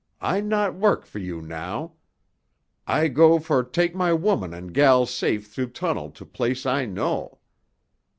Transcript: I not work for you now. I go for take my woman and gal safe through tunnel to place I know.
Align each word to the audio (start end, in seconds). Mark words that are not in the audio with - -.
I 0.19 0.39
not 0.41 0.73
work 0.73 1.05
for 1.05 1.19
you 1.19 1.43
now. 1.43 1.91
I 2.87 3.07
go 3.07 3.37
for 3.37 3.63
take 3.63 3.93
my 3.93 4.13
woman 4.13 4.51
and 4.51 4.73
gal 4.73 5.05
safe 5.05 5.53
through 5.53 5.73
tunnel 5.73 6.09
to 6.09 6.25
place 6.25 6.65
I 6.65 6.85
know. 6.87 7.37